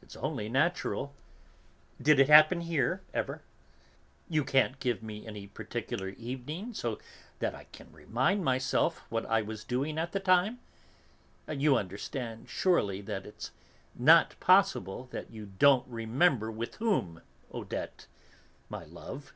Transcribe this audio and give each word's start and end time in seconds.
It's 0.00 0.16
only 0.16 0.48
natural. 0.48 1.12
Did 2.00 2.18
it 2.18 2.30
happen 2.30 2.62
here, 2.62 3.02
ever? 3.12 3.42
You 4.26 4.42
can't 4.42 4.80
give 4.80 5.02
me 5.02 5.26
any 5.26 5.48
particular 5.48 6.08
evening, 6.08 6.72
so 6.72 6.98
that 7.40 7.54
I 7.54 7.64
can 7.64 7.92
remind 7.92 8.42
myself 8.42 9.00
what 9.10 9.26
I 9.26 9.42
was 9.42 9.64
doing 9.64 9.98
at 9.98 10.12
the 10.12 10.18
time? 10.18 10.60
You 11.46 11.76
understand, 11.76 12.48
surely, 12.48 13.02
that 13.02 13.26
it's 13.26 13.50
not 13.94 14.34
possible 14.40 15.08
that 15.12 15.30
you 15.30 15.52
don't 15.58 15.86
remember 15.86 16.50
with 16.50 16.76
whom, 16.76 17.20
Odette, 17.52 18.06
my 18.70 18.84
love." 18.84 19.34